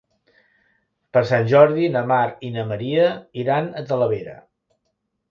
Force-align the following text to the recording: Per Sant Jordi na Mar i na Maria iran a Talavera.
Per 1.17 1.21
Sant 1.31 1.43
Jordi 1.51 1.89
na 1.95 2.01
Mar 2.11 2.21
i 2.47 2.49
na 2.55 2.63
Maria 2.69 3.03
iran 3.43 3.69
a 3.69 3.85
Talavera. 3.91 4.35